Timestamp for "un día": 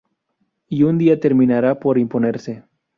0.81-1.19